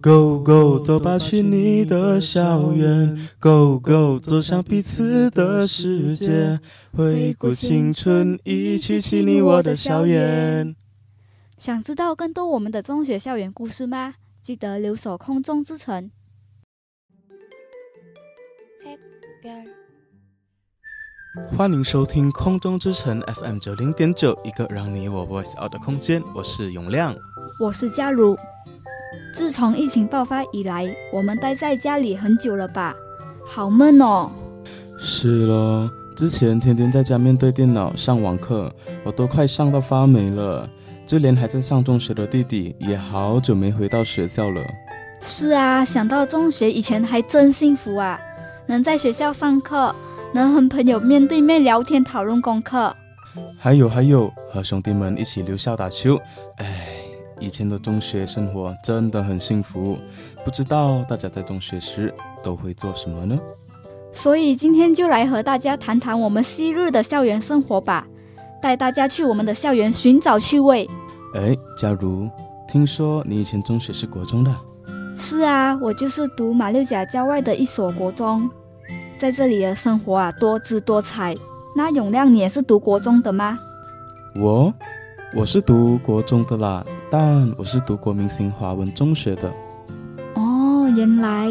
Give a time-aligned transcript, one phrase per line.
[0.00, 3.18] Go Go，走吧，去你的校园。
[3.40, 6.60] Go Go，走向彼此的世界。
[6.96, 10.76] 回顾青春，一起去你我的校园。
[11.56, 14.14] 想知道更多我们的中学校园故事吗？
[14.40, 16.10] 记得留守空中之城。
[21.56, 26.22] 欢迎收听空中之城 FM 九零点九，一个让你我 voice out 的空间。
[26.34, 27.16] 我是永亮，
[27.60, 28.36] 我是佳如。
[29.32, 32.94] 自从疫情爆发以来，我们待在家里很久了吧？
[33.46, 34.30] 好闷哦。
[34.98, 38.72] 是咯，之前天天在家面对电脑上网课，
[39.04, 40.68] 我都快上到发霉了。
[41.06, 44.62] 就连还在上中学的弟弟，也好久没回到学校了。
[45.20, 48.20] 是啊，想到中学以前还真幸福啊，
[48.66, 49.94] 能在学校上课，
[50.34, 52.94] 能和朋友面对面聊天讨论功课，
[53.56, 56.18] 还有还有和兄弟们一起留校打球。
[56.56, 56.87] 哎。
[57.40, 59.96] 以前的中学生活真的很幸福，
[60.44, 63.38] 不知道大家在中学时都会做什么呢？
[64.12, 68.06] 所以今天就来和大家谈谈我们昔日的校园生活吧，
[68.60, 70.88] 带大家去我们的校园寻找趣味。
[71.34, 72.28] 哎，假如
[72.66, 74.54] 听说你以前中学是国中的？
[75.14, 78.50] 是啊，我就是读马六甲郊外的一所国中，
[79.18, 81.34] 在这里的生活啊多姿多彩。
[81.76, 83.58] 那永亮，你也是读国中的吗？
[84.40, 84.72] 我。
[85.36, 89.52] 我是读国中的啦，但我是读国民型华文中学的。
[90.34, 91.48] 哦，原来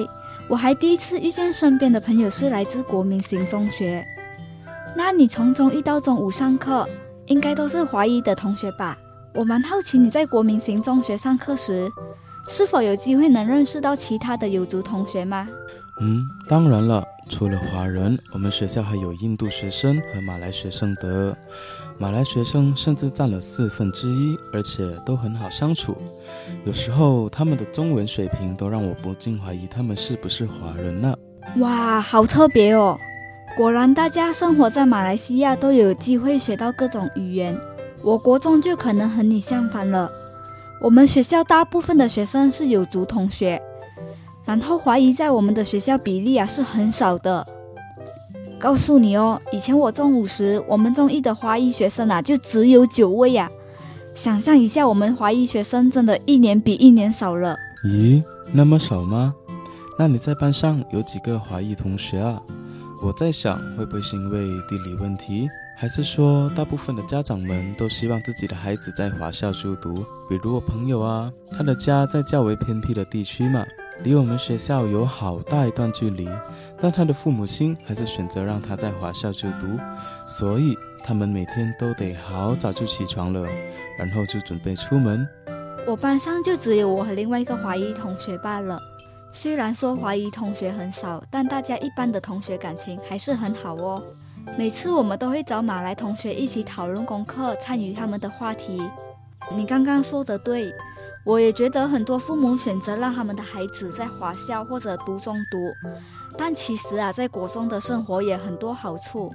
[0.48, 4.06] 我还第一次遇见身边的朋友是来自国民型中学。
[4.96, 6.88] 那你从中一到中午上课，
[7.26, 8.98] 应该都是华裔的同学吧？
[9.34, 11.90] 我蛮好奇你在国民型中学上课时，
[12.48, 15.48] 是否有机会能认识到其他的有族同学吗？
[16.00, 17.04] 嗯，当然了。
[17.30, 21.36] 除了华人，我们学校还有印度学生和马来学生的。
[21.98, 25.98] 马来学生甚至占了四分之一，而且都很好相处。
[26.64, 31.14] 有时候他们的中文水平都让我不禁怀疑他们是不是华人呢？
[31.58, 32.98] 哇，好特别哦！
[33.58, 37.60] 果然，大家生活在马来西亚都有机会学到各种语言。
[38.02, 40.10] 我国中就可能和你相反了。
[40.80, 43.62] 我们学校大部分的学生是有族同学。
[44.48, 47.46] 然后怀疑在我们的学校比例啊是很少的。
[48.58, 53.52] 告诉你哦，以前我中五时，我们中一的华裔学生啊就只有九位呀。
[54.16, 57.56] 想象一下，我们华裔学生真的一年比一年少了。
[57.86, 59.36] 咦，那么少吗？
[60.00, 62.42] 那你在班上有几个华裔同学啊？
[63.04, 65.48] 我在想，会不会是因为地理问题，
[65.78, 69.94] 还是说大部分的家长们都希望自己的孩子在华校就读？
[70.28, 73.64] 比如我朋友啊，他的家在较为偏僻的地区嘛。
[74.04, 76.30] 离我们学校有好大一段距离，
[76.80, 79.68] 但他的父母亲还是选择让他在华校就读，
[80.28, 83.48] 所以他们每天都得好早就起床了，
[83.98, 85.28] 然后就准备出门。
[85.88, 88.80] 我班上就只有我和另外一个华裔同学罢了。
[89.32, 94.02] 虽然说华裔同学很少，但大家一般的同学感情还是很好哦。
[94.58, 98.82] 每次我们都会找马来同学一起讨论功课，参与他们的话题。
[99.54, 100.72] 你刚刚说的对。
[101.28, 105.58] 我也觉得很多父母选择让他们的孩子在华校或者读中读，
[106.38, 109.30] 但其实啊，在国中的生活也很多好处。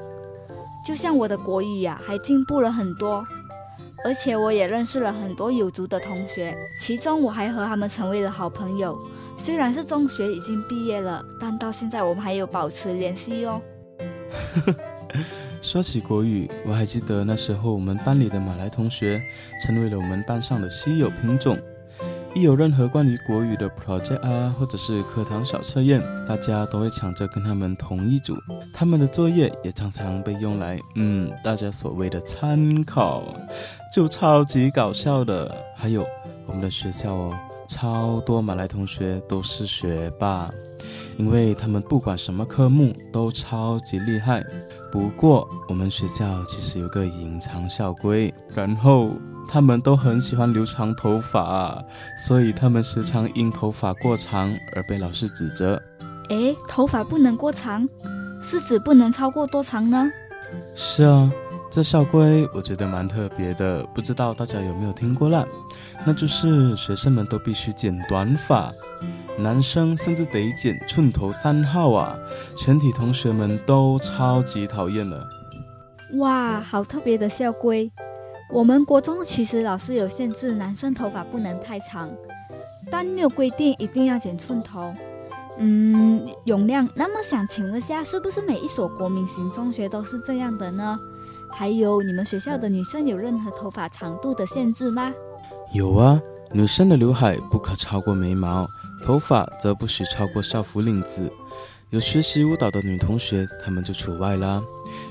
[0.83, 3.23] 就像我的国语呀，还进步了很多，
[4.03, 8.99] 而且我也认识了很多有族的同学，其中我还和他们成为了好朋友。
[9.37, 13.61] 虽然是中学已经毕业了，但到现在我们还有保持联系哦。
[15.61, 19.23] 说起国语，我还记得那时候我们班里的马来同学
[19.63, 21.59] 成为了我们班上的稀有品种。
[22.35, 28.35] 一有任何关于国语的 project 啊，或者是课堂小测验，大家都会抢着跟他们同一组。
[28.73, 33.23] 他们的作业也常常被用来，嗯，大家所谓的参考，
[33.95, 35.55] 就超级搞笑的。
[35.77, 36.07] 还有
[36.47, 37.39] 我们的学校哦，
[37.69, 40.51] 超多马来同学都是学霸，
[41.19, 44.43] 因为他们不管什么科目都超级厉害。
[44.91, 49.11] 不过我们学校其实有个隐藏校规，然后。
[49.49, 51.83] 他们都很喜欢留长头发，
[52.27, 55.81] 所以他们时常因头发过长而被老师指责。
[56.29, 57.87] 诶，头发不能过长，
[58.41, 60.11] 是指不能超过多长呢？
[60.75, 61.31] 是啊，
[61.71, 65.45] 这校规我觉得蛮特别的，不知道大家有没有听过啦？
[66.07, 68.73] 那就是学生们都必须剪短发，
[69.39, 72.17] 男生甚至得剪寸头三号啊！
[72.57, 75.27] 全体同学们都超级讨厌了。
[76.15, 77.91] 哇，好特别的校规！
[78.53, 82.11] 我们国中其实老师有限制，男生头发不能太长，
[82.91, 84.93] 但没有规定一定要剪寸头。
[85.57, 90.99] 嗯，永亮，那么想请问下，是不是每一所国民型中学都是这样的呢？
[91.51, 95.11] 还有，你们学校的女生有任何头发长度的限制吗？
[95.73, 96.21] 有啊，
[96.53, 98.69] 女生的刘海不可超过眉毛，
[99.03, 101.33] 头发则不许超过校服领子。
[101.89, 104.63] 有学习舞蹈的女同学，她们就除外啦，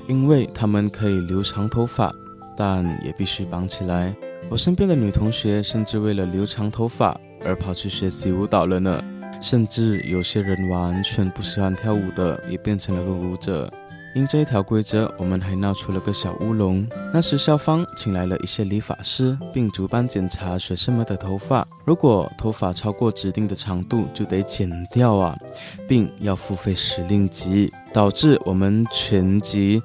[0.06, 2.12] 因为她们可以留长头发，
[2.56, 4.14] 但也必须绑起来。
[4.48, 9.02] 我身边的女同学甚至为了留长头发而跑去学习舞蹈了呢，
[9.40, 13.72] 甚至有些人完全不喜欢跳舞的，也变成了个舞者。
[14.14, 16.86] 因这一条规则，我们还闹出了个小乌龙。
[17.14, 21.66] 那时校方请来了一些理发师，并逐班检查学生们的头发。
[21.86, 25.34] 如果头发超过指定的长度，就得剪掉啊，
[25.88, 29.82] 并要付费十令吉，导致我们全级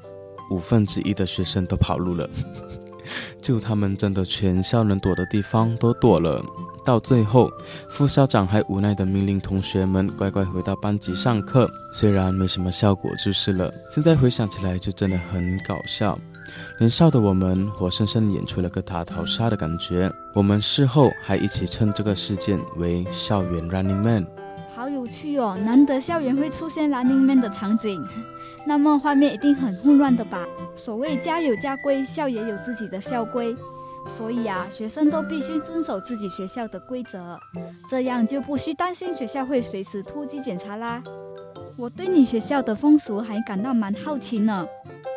[0.49, 2.29] 五分之一的学生都跑路了。
[3.41, 6.44] 就他们真的全校能躲的地方都躲了。
[6.83, 7.49] 到最后，
[7.89, 11.69] 副校长还无奈地命令同学们乖乖回到班级上课。
[11.91, 13.73] 虽然没什么效果，就是了。
[13.89, 16.17] 现在回想起来，就真的很搞笑。
[16.79, 20.09] 年少的我们，活生生演出了个大逃杀的感觉。
[20.33, 24.25] 我们事后还一起称这个事件为“校园 Running Man”。
[24.73, 25.57] 好有趣哦！
[25.61, 28.01] 难得校园会出现 Running Man 的场景，
[28.68, 30.46] 那么画面一定很混乱的吧？
[30.75, 33.56] 所谓家有家规，校也有自己的校规。
[34.10, 37.40] 所以啊，学生都必须遵守自己学校的规则，
[37.90, 41.02] 这样就不需担心学校会随时突击检查啦。
[41.78, 44.66] 我对你学校的风俗还感到蛮好奇呢。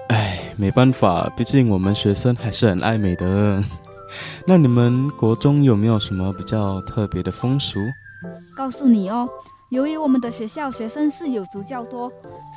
[0.09, 3.63] 唉，没办法，毕竟我们学生还是很爱美的。
[4.47, 7.81] 那你们国中有没有什么比较特别的风俗？
[8.57, 9.29] 告诉你哦，
[9.71, 12.11] 由于我们的学校学生是有族较多，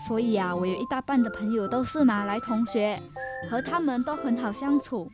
[0.07, 2.99] 所以啊，我有一大半的朋友都是马来同学，
[3.47, 5.07] 和他们都很好相处。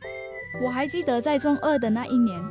[0.64, 2.42] 我还记得在中二的那一年，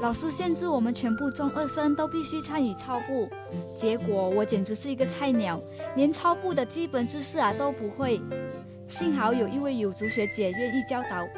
[0.00, 3.28] 老师限制我们全部中二生都必须参与操步，
[3.76, 5.60] 结果我简直是一个菜鸟，
[5.94, 8.18] 连操步的基本知识啊都不会。
[8.88, 11.28] 幸好有一位有族学姐愿意教导，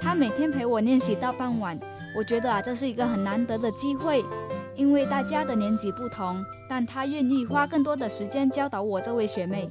[0.00, 1.78] 她每天陪我练习到傍晚。
[2.16, 4.24] 我觉得啊这是一个很难得的机会，
[4.76, 9.70] 因为大家的年纪不同，但她愿意花更多的时间教导我这位学妹。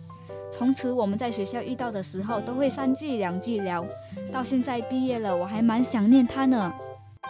[0.52, 3.86] 从此我们在学校遇到的时候都会三句两句聊，
[4.31, 6.74] 到现在毕业了，我还蛮想念他呢。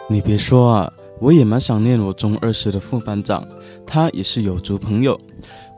[0.08, 3.46] 你别说啊，我也蛮想念我中二时的副班长，
[3.86, 5.18] 他也是有族朋友。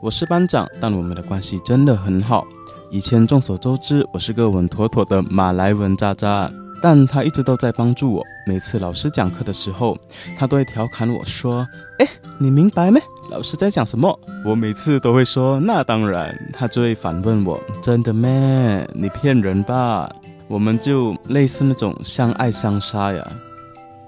[0.01, 2.45] 我是班长，但我们的关系真的很好。
[2.91, 8.23] 以前众所周知，我是个稳妥妥的马来文渣渣，但他一直都在帮助我。
[8.45, 9.97] 每次老师讲课的时候，
[10.37, 11.67] 他都会调侃我说
[11.99, 12.99] ：“哎，你明白没？”
[13.29, 14.19] 老师在讲什么？
[14.43, 18.89] 我每次都会说那当然，他就会反问我：真的咩？
[18.93, 20.09] 你骗人吧？
[20.47, 23.31] 我们就类似那种相爱相杀呀。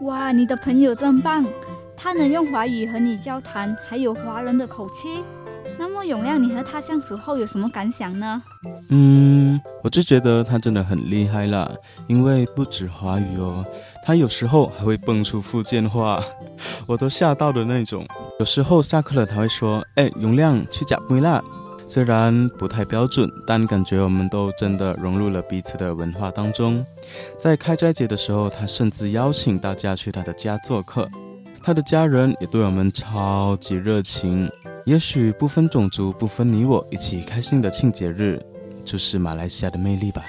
[0.01, 1.45] 哇，你的朋友真棒，
[1.95, 5.23] 他能用华语和你交谈，还有华人的口气。
[5.77, 8.41] 那么永亮，你和他相处后有什么感想呢？
[8.89, 11.71] 嗯，我就觉得他真的很厉害啦，
[12.07, 13.65] 因为不止华语哦，
[14.03, 16.23] 他有时候还会蹦出福建话，
[16.85, 18.05] 我都吓到的那种。
[18.39, 21.41] 有时候下课了，他会说：“哎，永亮去夹杯啦。”
[21.87, 26.85] 虽然不太标准，但感觉我们都真的融入了彼此的文化当中。
[27.37, 31.05] 在开斋节的时候，他甚至邀请大家去他的家做客，
[31.61, 34.49] 他的家人也对我们超级热情。
[34.85, 38.43] 也许不分种族，不分你我，一起开心的庆节日，
[38.83, 40.25] 就是马来西亚的魅力吧。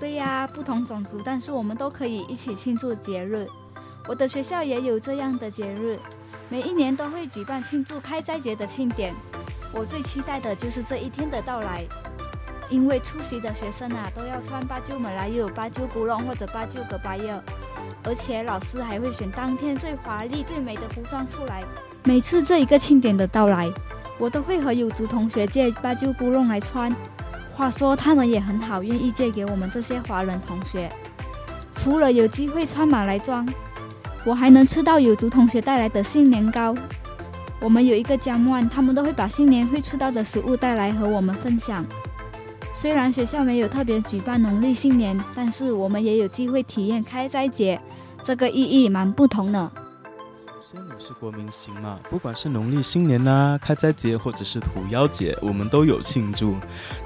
[0.00, 3.46] 对呀，不同种族，但是我们都可以一起庆祝节日。
[4.08, 5.98] 我的学校也有这样的节日，
[6.48, 9.14] 每一年都会举办庆祝开斋节的庆典。
[9.72, 11.84] 我最期待的就是这一天的到来，
[12.68, 17.40] 因为出席的学生啊，都要穿八九马来又八九古龙或者八九格巴耶。
[18.04, 21.64] 而且老师还会选当天最华丽、最美的服装出来。
[22.04, 23.70] 每次这一个庆典的到来，
[24.18, 26.94] 我都会和有族同学借八旧布弄来穿。
[27.52, 30.90] 话说他们也很好，愿意借给我们这些华人同学。
[31.72, 33.48] 除了有机会穿马来装，
[34.24, 36.74] 我还能吃到有族同学带来的新年糕。
[37.60, 41.84] 我们有一个江湾，他们都会把新年会吃到的食物带来和我们分享。
[42.74, 47.80] 虽然学校没有特别举办农历新年，但是我们也有机会体验开斋节。
[48.24, 49.70] 这个意义蛮不同呢。
[50.46, 56.56] 首先，我是国民星嘛，不管是农历新年呐、开斋节或者是土妖节，我们都有庆祝。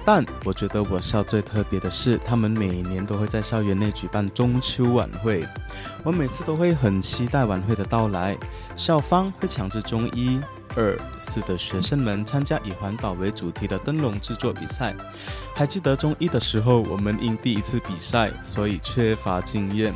[0.04, 5.44] 但我觉得我校最特别的是，他们每年都会在校园内举办中秋晚会。
[6.04, 8.38] 我每次都会很期待晚会的到来。
[8.76, 10.40] 校方会强制中医、
[10.76, 14.94] 二、四的学生们参加以环保为主题的灯笼制作比赛。
[15.54, 19.92] 还记得中一的时候，我们因第一次比赛，所以缺乏经验。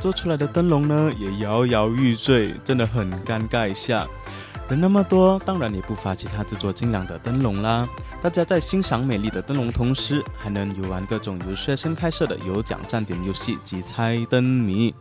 [0.00, 4.06] 做出来的灯笼呢，也摇摇欲坠，真的很尴尬一下。
[4.68, 7.86] 人那么多，当然也不乏其他制作精良的灯笼啦。
[8.22, 14.94] 大家在欣赏美丽的灯笼同时，还能游玩各种由学生开设的有奖站点游戏及猜灯谜。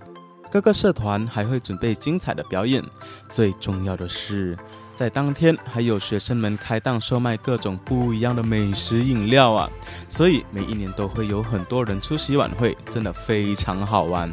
[0.51, 2.83] 各个社团还会准备精彩的表演，
[3.29, 4.55] 最重要的是，
[4.95, 9.69] 在当天还有学生们开档售卖各种不一样的美食饮料啊，
[10.07, 14.31] 所以每一年都会有很多人出席晚会，真的非常好玩。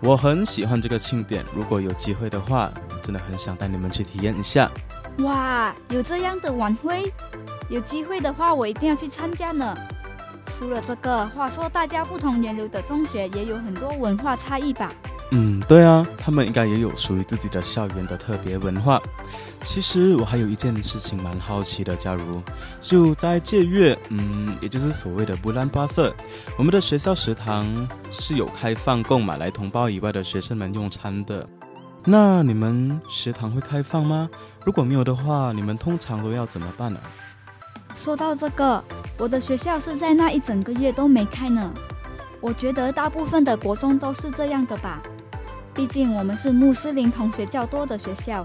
[0.00, 2.72] 我很喜欢这个庆典，如果有机会的话，
[3.02, 4.70] 真的很想带你们去体验一下。
[5.18, 7.12] 哇，有这样的晚会，
[7.68, 9.76] 有机会的话我一定要去参加呢。
[10.46, 14.92] 除了这个，话说大家不同源流的中学也有很多文化差异吧？
[15.34, 19.00] 嗯，对啊，他们应该也有属于自己的校园的特别文化。
[19.62, 22.42] 其实我还有一件事情蛮好奇的，假如
[22.80, 26.14] 就在借月，嗯，也就是所谓的布兰巴瑟，
[26.58, 27.66] 我们的学校食堂
[28.10, 31.48] 是有开放供马来同胞以外的学生们用餐的。
[32.04, 34.28] 那你们食堂会开放吗？
[34.66, 37.00] 如果没有的话，你们通常都要怎么办呢？
[37.94, 38.84] 说到这个，
[39.16, 41.72] 我的学校是在那一整个月都没开呢。
[42.42, 45.00] 我觉得大部分的国中都是这样的吧。
[45.74, 48.44] 毕竟我们是穆斯林同学较多的学校，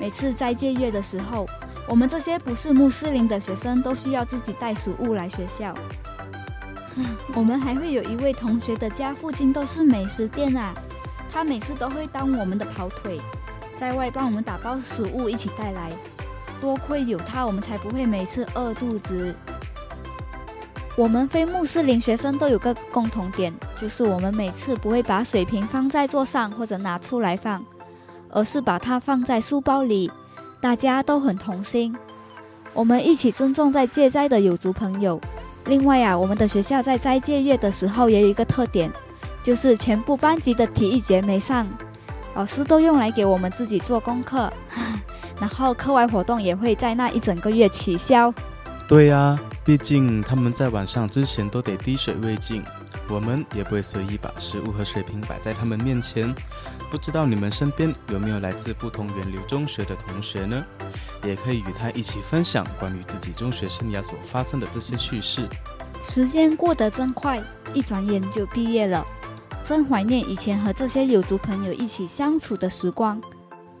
[0.00, 1.46] 每次在借月的时候，
[1.88, 5.72] 我们这些不是穆斯林的学生都需要自己带食物来学校。
[7.34, 10.74] 我们还会有一位同学的家附近都是美食店啊，
[11.32, 13.20] 他每次都会当我们的跑腿，
[13.78, 15.92] 在外帮我们打包食物一起带来。
[16.60, 19.32] 多亏有他，我们才不会每次饿肚子。
[20.98, 27.64] 我们非穆斯林学生都有个共同点，就是我们每次不会把水瓶放在桌上或者拿出来放，
[28.30, 30.10] 而是把它放在书包里。
[30.60, 31.96] 大家都很同心，
[32.74, 35.20] 我们一起尊重在戒斋的有族朋友。
[35.66, 38.90] 另外啊，我们的学校在斋戒月的时候也有一个特点，
[39.40, 41.64] 就是全部班级的体育节没上，
[42.34, 44.52] 老师都用来给我们自己做功课，
[45.38, 48.34] 然后课外活动也会在那一整个月取消。
[48.88, 49.38] 对呀。
[49.64, 52.64] 毕竟他们在晚上之前都得滴水未进，
[53.06, 56.34] 我们也不会随意把食物和水瓶摆在他们面前。
[56.90, 60.64] 不知道你们身边有没有来自不同源流中学的同学呢？
[61.22, 65.46] 也可以与他一起分享关于自己中学生涯所发生的这些趣事。
[66.02, 67.42] 时间过得真快，
[67.74, 69.04] 一转眼就毕业了，
[69.62, 73.20] 真怀念以前和这些有族朋友一起相处的时光。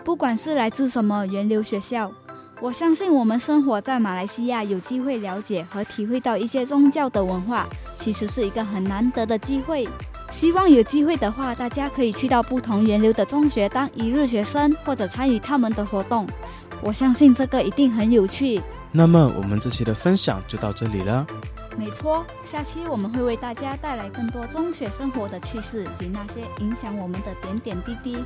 [0.04, 2.12] 不管是来自什么源流学校。
[2.60, 9.88] 我相信我们生活在马来西亚，有机会了解和体会到一些宗教的文化，其实是一个很难得的机会。
[10.32, 16.26] 希望有机会的话，大家可以去到不同源流的中学当一日学生，或者参与他们的活动。
[16.82, 18.60] 我相信这个一定很有趣。
[18.90, 21.24] 那么，我们这期的分享就到这里了。
[21.78, 28.18] 没错，下期我们会为大家带来更多中学生活的趣事及那些影响我们的点点滴滴。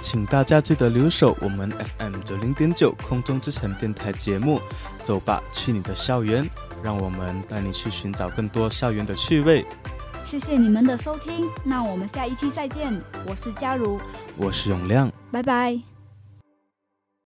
[0.00, 4.60] 请大家记得留守我们 FM 九零点九空中之城电台节目，
[5.04, 6.44] 走吧，去你的校园，
[6.82, 9.64] 让我们带你去寻找更多校园的趣味。
[10.24, 13.00] 谢谢你们的收听，那我们下一期再见。
[13.26, 14.00] 我是嘉如，
[14.36, 15.95] 我是永亮，拜拜。